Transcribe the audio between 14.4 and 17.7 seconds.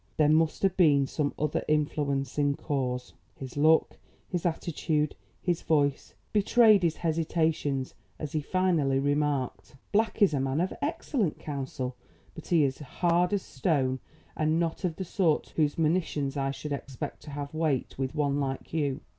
not of the sort whose monitions I should expect to have